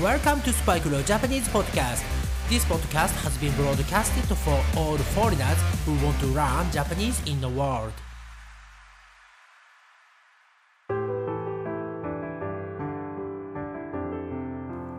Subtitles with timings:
[0.00, 2.02] Welcome to Spike Leo Japanese Podcast.
[2.48, 7.46] This podcast has been broadcasted for all foreigners who want to learn Japanese in the
[7.46, 7.92] world.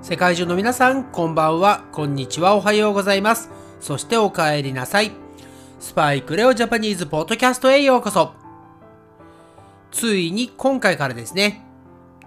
[0.04, 3.50] 世界中の皆さん、こんばんは、こんにちは、おはようございます。
[3.80, 5.12] そしてお帰りなさい。
[5.80, 8.34] スパイクレオジャパニーズポッドキャストへようこそ。
[9.89, 11.66] ついに今回からですね、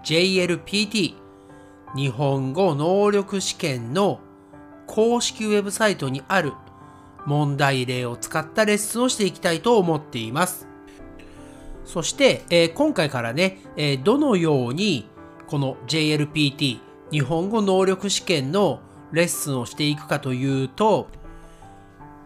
[0.03, 1.26] JLPT
[1.95, 4.19] 日本語能力試験の
[4.85, 6.53] 公式ウェブサイトにある
[7.25, 10.67] 問題例を使ったレッスンをしていきたいと思っています。
[11.85, 15.09] そして、えー、今回からね、えー、どのように
[15.47, 16.79] この JLPT
[17.11, 18.81] 日本語能力試験の
[19.11, 21.07] レッスンをしていくかというと、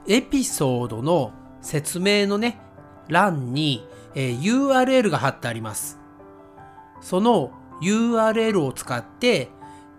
[0.07, 2.59] エピソードの説明のね、
[3.07, 5.99] 欄に、えー、URL が貼ってあります。
[7.01, 9.49] その URL を使って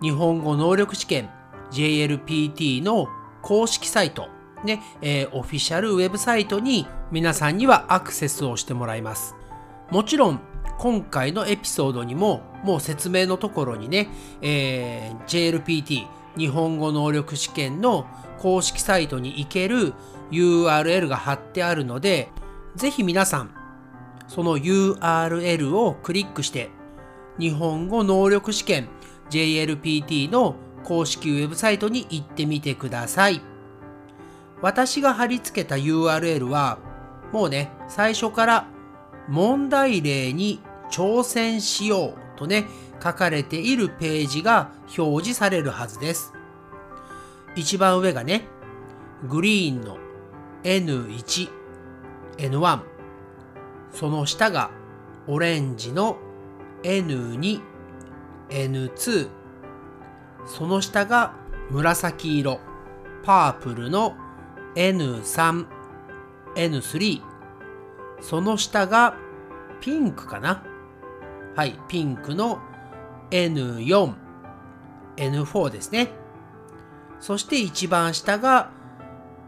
[0.01, 1.29] 日本語能力試験
[1.71, 3.07] JLPT の
[3.41, 4.29] 公式サイト、
[4.63, 9.35] ね、えー、オフィシャルウェブサイトに皆さんにはアクセスをしてもらいます。
[9.89, 10.39] もちろん
[10.79, 14.09] 今回のエピソードにももう説明のところにね、
[14.41, 16.07] えー、JLPT
[16.37, 18.07] 日本語能力試験の
[18.39, 19.93] 公式サイトに行ける
[20.31, 22.29] URL が貼ってあるので、
[22.75, 23.51] ぜひ皆さん、
[24.27, 26.71] その URL をクリックして、
[27.39, 28.89] 日本語能力試験
[29.29, 33.41] JLPT の公式ウェブサイトに行ってみてください。
[34.61, 36.77] 私が貼り付けた URL は、
[37.31, 38.67] もうね、最初から
[39.27, 40.61] 問題例に
[40.91, 42.65] 挑戦しようとね、
[43.03, 46.33] 書かれているページが表示されるはずです。
[47.55, 48.47] 一番上がね、
[49.27, 49.97] グリーンの
[50.63, 51.49] N1、
[52.37, 52.79] N1。
[53.93, 54.71] その下が
[55.27, 56.17] オレンジの
[56.83, 57.61] N2、
[58.49, 59.29] N2。
[60.45, 61.33] その下が
[61.69, 62.59] 紫色、
[63.23, 64.15] パープルの
[64.75, 65.65] N3、
[66.55, 67.21] N3。
[68.21, 69.15] その下が
[69.81, 70.63] ピンクかな
[71.55, 72.59] はい、ピンクの
[73.31, 74.13] N4、
[75.17, 76.09] N4 ですね。
[77.19, 78.71] そして一番下が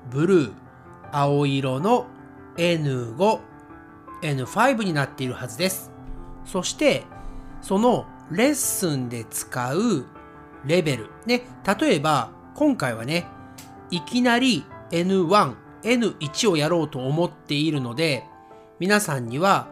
[0.09, 0.53] ブルー、
[1.11, 2.05] 青色の
[2.57, 3.39] N5、
[4.21, 5.91] N5 になっているはずです。
[6.45, 7.03] そして
[7.65, 10.05] そのレッスンで使う
[10.67, 11.09] レベル。
[11.25, 11.47] ね、
[11.79, 13.25] 例えば今回はね、
[13.89, 18.23] いきなり N1、N1 をやろうと思っているので、
[18.77, 19.67] 皆さんには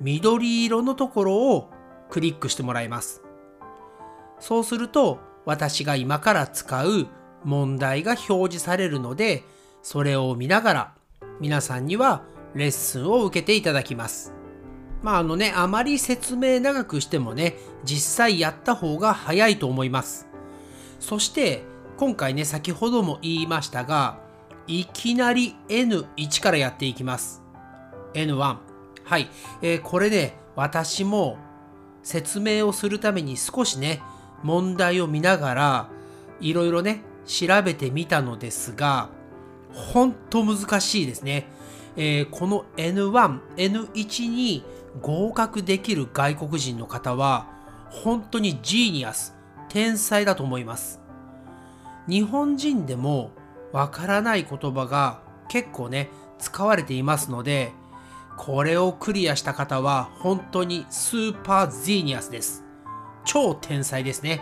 [0.00, 1.70] 緑色のところを
[2.08, 3.22] クリックしてもらいます。
[4.40, 7.08] そうすると私が今から使う
[7.44, 9.42] 問題が表示されるので、
[9.82, 10.94] それを見ながら
[11.40, 12.22] 皆さんには
[12.54, 14.32] レッスンを受けていただきます。
[15.04, 20.26] まああのね、あまり説明長くしてもね、実際やった方が早いと思います。
[20.98, 21.62] そして
[21.98, 24.18] 今回ね、先ほども言いましたが、
[24.66, 27.42] いきなり N1 からやっていきます。
[28.14, 28.56] N1。
[29.04, 29.28] はい。
[29.60, 31.36] えー、これね、私も
[32.02, 34.00] 説明をするために少しね、
[34.42, 35.88] 問題を見ながら、
[36.40, 39.10] いろいろね、調べてみたのですが、
[39.70, 41.46] ほんと難しいですね。
[41.96, 44.64] えー、この N1、N1 に
[45.00, 47.46] 合格できる外国人の方は、
[47.90, 49.34] 本当にジーニアス、
[49.68, 51.00] 天才だと思います。
[52.08, 53.30] 日本人でも
[53.72, 57.72] わからない言葉が結構ね、使われていますので、
[58.36, 62.64] これをクリアした方は本当にスーパージーニアスです。
[63.24, 64.40] 超天才ですね。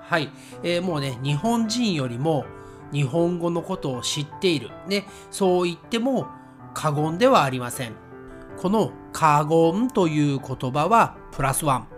[0.00, 0.30] はい。
[0.62, 2.46] えー、もうね、日本人よりも
[2.92, 4.70] 日本語のことを知っている。
[4.86, 6.28] ね、そう言っても
[6.74, 7.92] 過言ではありません。
[8.58, 11.88] この過言という言葉はプラスワン。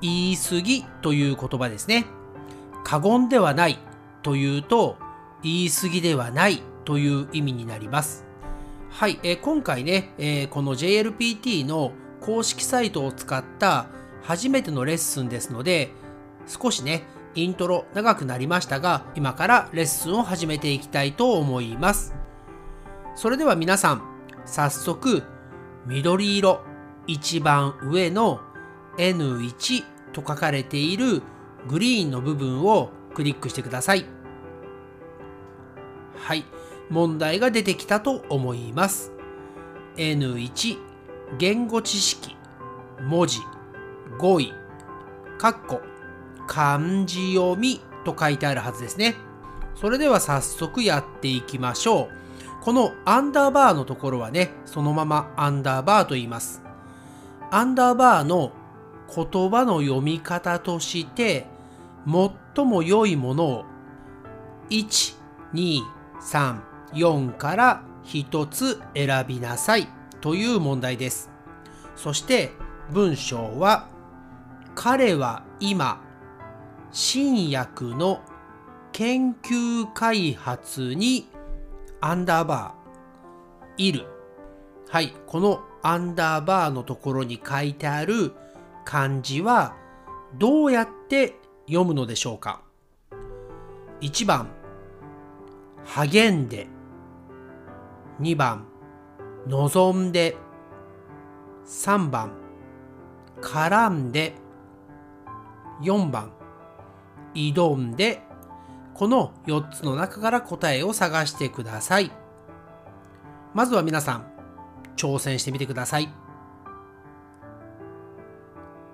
[0.00, 2.06] 言い過ぎという言葉ですね。
[2.84, 3.78] 過言ではない
[4.22, 4.96] というと
[5.42, 8.24] 言い過ぎではないという意味になります。
[8.90, 13.86] はい、えー、今回ね、えー、この JLPT の公式サイトを使った
[14.22, 15.90] 初めてのレッスンですので、
[16.46, 17.04] 少しね、
[17.34, 22.14] イントロ長くなりましたが、今からレッスンを始めていきたいと思います。
[23.14, 24.02] それでは皆さん、
[24.44, 25.22] 早速、
[25.86, 26.60] 緑色、
[27.06, 28.40] 一番上の
[28.98, 31.22] N1 と書かれている
[31.68, 34.04] グリーンの部分をクリックしてください。
[36.16, 36.44] はい、
[36.90, 39.12] 問題が出てきたと思います。
[39.96, 40.78] N1、
[41.38, 42.36] 言語知識、
[43.00, 43.40] 文字、
[44.18, 44.52] 語彙、
[45.38, 45.80] 括弧、
[46.46, 49.14] 漢字読みと書いてあるはずですね。
[49.74, 52.23] それでは早速やっていきましょう。
[52.64, 56.62] このアンダーバーのところはね、そのままアンダーバーと言います。
[57.50, 58.52] アンダーバーの
[59.14, 61.46] 言葉の読み方として、
[62.56, 63.64] 最も良いものを
[64.70, 65.14] 1、
[65.52, 65.80] 2、
[66.22, 66.60] 3、
[66.94, 69.86] 4から1つ選びなさい
[70.22, 71.30] という問題です。
[71.96, 72.52] そして
[72.90, 73.88] 文章は
[74.74, 76.02] 彼は今
[76.92, 78.22] 新薬の
[78.92, 81.28] 研究開発に
[82.06, 84.04] アンダーバーいる。
[84.90, 88.32] はい、このアンダーバーのところに書いてある
[88.84, 89.74] 漢字は
[90.38, 91.32] どうやって
[91.66, 92.60] 読むのでしょうか
[94.02, 94.50] ?1 番、
[95.86, 96.66] 励んで。
[98.20, 98.66] 2番、
[99.46, 100.36] 望んで。
[101.64, 102.32] 3番、
[103.40, 104.34] 絡んで。
[105.80, 106.32] 4番、
[107.32, 108.23] 挑んで。
[108.94, 112.12] この4つの中から答えを探してください。
[113.52, 114.26] まずは皆さん、
[114.96, 116.08] 挑戦してみてください。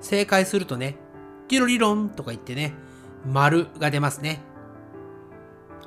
[0.00, 0.96] 正解するとね、
[1.48, 2.72] ティロリロンとか言ってね、
[3.30, 4.40] 丸が出ますね。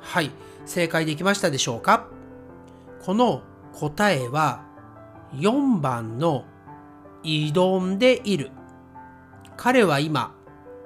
[0.00, 0.30] はい、
[0.64, 2.06] 正解できましたでしょうか？
[3.04, 4.64] この答えは
[5.34, 6.44] 4番の
[7.24, 8.52] 挑んでいる。
[9.56, 10.32] 彼は今、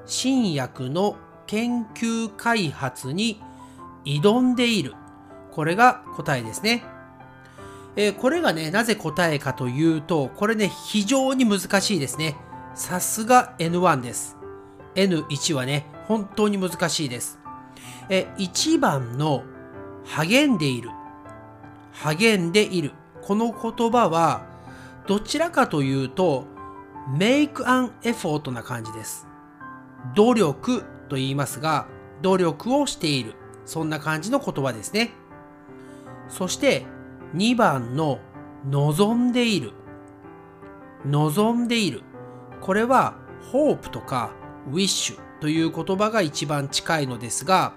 [0.06, 1.16] 新薬の
[1.48, 3.40] 研究開発に
[4.04, 4.94] 挑んでいる。
[5.50, 6.84] これが答えですね。
[7.96, 12.36] えー、これがね、なぜ答えかというと、これね、非常に難しいですね。
[12.74, 14.36] さすが N1 です。
[14.94, 17.40] N1 はね、本当に難しいです。
[18.08, 19.42] え、1番の
[20.04, 20.90] 励んでいる。
[21.92, 22.92] 励んでいる。
[23.22, 24.46] この言葉は、
[25.06, 26.44] どちらかというと、
[27.16, 29.26] make an effort な感じです。
[30.14, 31.87] 努力と言いますが、
[32.22, 33.34] 努力をしている。
[33.64, 35.10] そんな感じの言葉ですね。
[36.28, 36.87] そして、
[37.34, 38.19] 2番の
[38.69, 39.72] 望んでいる。
[41.06, 42.02] 望んでいる。
[42.60, 43.14] これは、
[43.52, 44.31] hope とか
[44.70, 47.75] wish という言葉が一番近いのですが、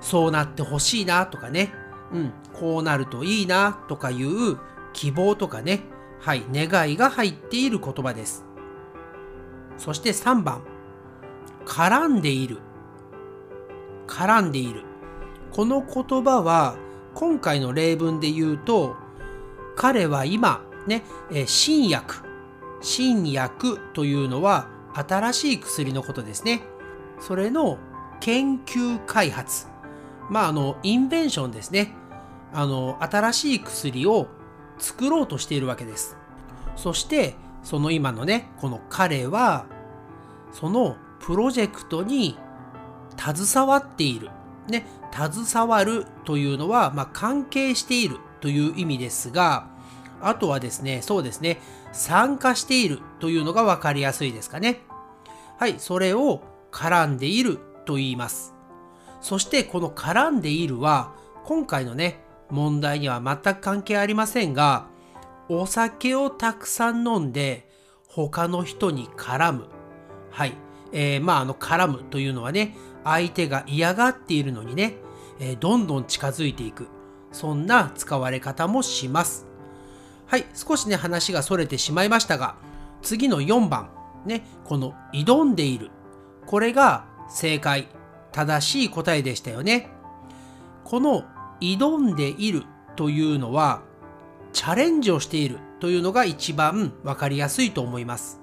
[0.00, 1.72] そうなってほしいなとかね、
[2.12, 4.58] うん、こうなるといいなとかいう
[4.92, 5.80] 希望とかね、
[6.20, 8.44] はい、願いが入っている言葉です。
[9.76, 10.62] そして3番、
[11.64, 12.58] 絡んでいる。
[14.06, 14.84] 絡んでいる。
[15.52, 16.76] この言葉は、
[17.14, 18.96] 今回の例文で言うと、
[19.76, 21.04] 彼は今、ね、
[21.46, 22.24] 新薬。
[22.80, 26.62] 新薬というのは新しい薬のことですね。
[27.18, 27.78] それの
[28.20, 29.66] 研究開発。
[30.30, 31.94] まあ、あの、インベンションですね。
[32.52, 34.28] あの、新しい薬を
[34.78, 36.16] 作ろうとしているわけです。
[36.76, 39.66] そして、その今のね、この彼は、
[40.52, 42.36] そのプロジェクトに
[43.16, 44.30] 携わっている。
[44.68, 49.68] ね、携わるというのは、まあ、関係しているという意味ですが、
[50.20, 51.60] あとはですね、そうですね、
[51.92, 54.82] 参加しているというのがわかりやすいですかね。
[55.58, 58.54] はい、それを絡んでいると言います。
[59.20, 61.12] そしてこの絡んでいるは、
[61.44, 64.86] 今回のね、問題には全く関係ありませんが、
[65.48, 67.68] お酒をたくさん飲んで
[68.06, 69.68] 他の人に絡む。
[70.30, 70.54] はい。
[70.92, 74.96] えー、まあ、あの、絡むというのはね、相手が嫌がっているのにね、
[75.38, 76.88] えー、どんどん近づいていく。
[77.32, 79.46] そんな使われ方もします。
[80.26, 82.56] はい、少しね、話が逸れてしまいましたが、
[83.02, 83.90] 次の4番、
[84.26, 85.90] ね、この挑んでいる。
[86.46, 87.88] これが正解、
[88.32, 89.90] 正しい答えでしたよね。
[90.84, 91.24] この
[91.60, 92.64] 挑んでいる
[92.96, 93.82] というのは、
[94.52, 98.40] チャレンジをしているというのが一番わかりやすいと思います。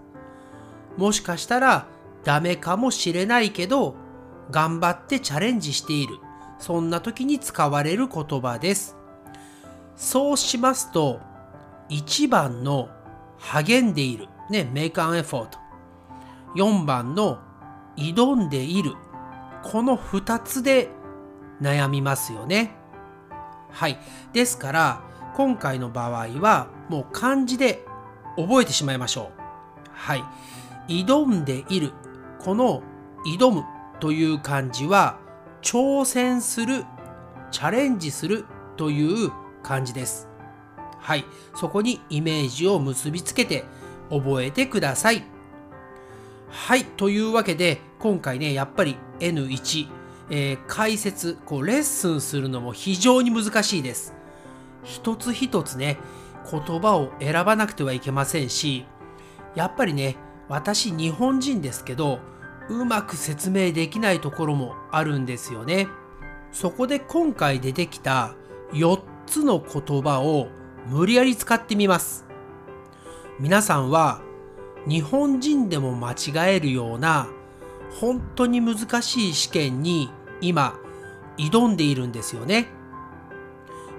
[0.98, 1.88] もしかしたら
[2.27, 3.96] ダメかもしれないけど、
[4.51, 6.19] 頑張ってチャレンジしている。
[6.60, 8.98] そんな時に使われる言葉です。
[9.96, 11.22] そうしますと、
[11.89, 12.89] 1番の
[13.38, 14.27] 励んでいる。
[14.50, 15.51] ね、make an effort。
[16.57, 17.39] 4番の
[17.96, 18.96] 挑んでいる。
[19.63, 20.89] この2つで
[21.62, 22.75] 悩みますよね。
[23.72, 23.98] はい。
[24.34, 25.01] ですから、
[25.38, 27.86] 今回の場合はもう漢字で
[28.36, 29.41] 覚えてしまいましょう。
[29.93, 30.25] はい。
[30.89, 31.93] 挑んでいる。
[32.39, 32.84] この
[33.25, 33.63] 挑む
[34.00, 35.20] という漢字は
[35.62, 36.86] 挑戦する、
[37.51, 39.32] チャレンジするという
[39.63, 40.27] 漢字です。
[41.00, 41.25] はい。
[41.56, 43.65] そこにイメージを結びつけて
[44.10, 45.24] 覚えてください。
[46.50, 46.86] はい。
[46.86, 49.88] というわけで、今回ね、やっぱり N1、
[50.29, 54.13] えー、解説、こう、レッスンするのも非常に難しいです。
[54.84, 55.98] 一つ一つね、
[56.50, 58.86] 言葉を選ばなくてはいけませんし、
[59.56, 60.15] やっぱりね、
[60.50, 62.20] 私日本人ですけど、
[62.70, 65.88] うまく説明できないところもあるんですよね。
[66.51, 68.34] そこで今回出てきた
[68.74, 70.48] 4つの言葉を
[70.88, 72.25] 無理やり使ってみます。
[73.39, 74.22] 皆さんは
[74.88, 77.27] 日本人でも間違えるような
[78.00, 80.10] 本当に難しい試験に
[80.42, 80.80] 今
[81.38, 82.68] 挑んでいるんですよね。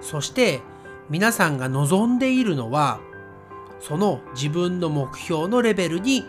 [0.01, 0.61] そして
[1.09, 2.99] 皆さんが望んでいるのは
[3.79, 6.25] その自分の目標のレベルに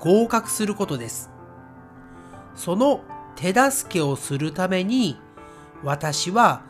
[0.00, 1.30] 合格することです。
[2.54, 3.02] その
[3.36, 5.18] 手助けをするために
[5.82, 6.62] 私は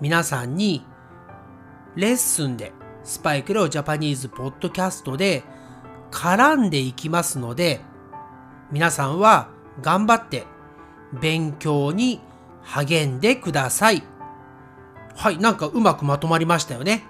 [0.00, 0.84] 皆さんに
[1.96, 2.72] レッスンで
[3.02, 5.42] スパイクレオジャパニーズポッドキャストで
[6.10, 7.80] 絡んでいきますので
[8.70, 9.48] 皆さんは
[9.80, 10.44] 頑張って
[11.20, 12.20] 勉強に
[12.62, 14.02] 励んでください。
[15.16, 17.04] はい、なんかうまくまとまりましたよね。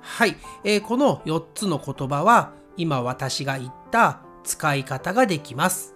[0.00, 5.94] はい、えー、この4つの言葉は今私が言った使い方ができます。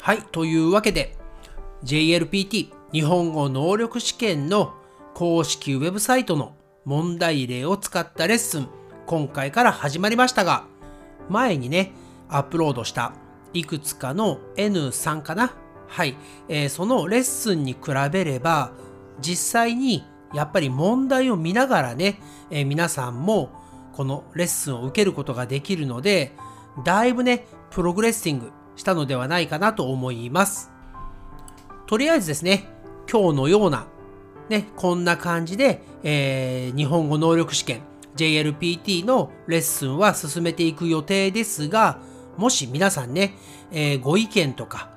[0.00, 1.16] はい、というわけで
[1.84, 4.74] JLPT 日本語能力試験の
[5.14, 8.68] 公式ウェブサイトの問題例を使ったレッスン
[9.06, 10.64] 今回から始まりましたが
[11.28, 11.92] 前にね
[12.28, 13.12] アップロードした
[13.52, 15.54] いくつかの N3 かな？
[15.88, 16.16] はい、
[16.48, 17.78] えー、そのレッスンに比
[18.12, 18.72] べれば
[19.20, 23.50] 実際にやっぱり問題を見ながらね、えー、皆さんも
[23.94, 26.32] このレッスンを受けることができるので
[26.84, 30.70] だいぶねプログレッシングしたのではないかなと思います
[31.86, 32.68] とりあえずですね
[33.10, 33.86] 今日のような
[34.48, 37.82] ねこんな感じで、えー、日本語能力試験
[38.16, 42.00] JLPT のレッスンは進めていく予定ですが
[42.38, 43.34] もし皆さんね、
[43.72, 44.90] えー、ご意見とか、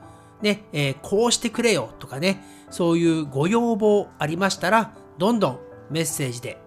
[0.44, 5.60] ね、えー、こうしてくれよとかね、そういうご要望ありましたら、どんどん
[5.90, 6.60] メッセージで、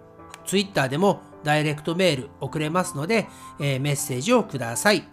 [0.44, 3.28] Twitter でもダイレクトメール送れますので、
[3.60, 5.04] えー、メッセージをください。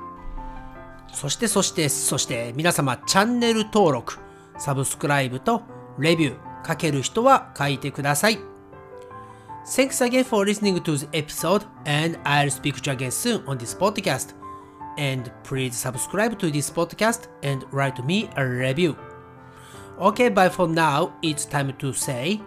[1.14, 4.20] そしてそしてそして皆様チャンネル登録、
[4.58, 5.62] サブスクライブと
[6.00, 8.40] レビュー書ける人は書いてください。
[9.66, 13.78] Thanks again for listening to the episode and I'll speak to you again soon on this
[13.78, 14.42] podcast.
[14.98, 18.96] and please subscribe to this podcast and write me a review.
[20.00, 21.14] Okay, bye for now.
[21.22, 22.42] It's time to say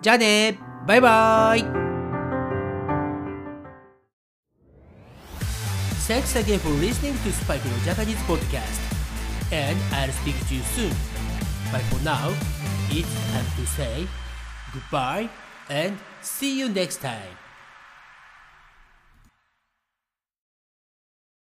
[0.00, 1.89] じゃあねバイバイ
[6.10, 8.82] Thanks again for listening to Spike no Japanese podcast.
[9.52, 10.90] And I'll speak to you soon.
[11.70, 12.34] But for now,
[12.90, 14.08] it's time to say
[14.74, 15.30] goodbye
[15.68, 17.39] and see you next time.